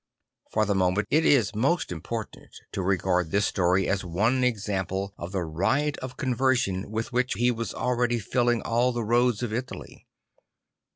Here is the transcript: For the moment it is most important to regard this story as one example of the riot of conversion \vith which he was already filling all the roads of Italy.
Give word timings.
For 0.51 0.65
the 0.65 0.73
moment 0.73 1.07
it 1.11 1.23
is 1.27 1.53
most 1.53 1.91
important 1.91 2.55
to 2.71 2.81
regard 2.81 3.29
this 3.29 3.45
story 3.45 3.87
as 3.87 4.03
one 4.03 4.43
example 4.43 5.13
of 5.15 5.31
the 5.31 5.43
riot 5.43 5.95
of 5.99 6.17
conversion 6.17 6.91
\vith 6.91 7.13
which 7.13 7.33
he 7.35 7.51
was 7.51 7.71
already 7.71 8.17
filling 8.17 8.63
all 8.63 8.91
the 8.93 9.03
roads 9.05 9.43
of 9.43 9.53
Italy. 9.53 10.07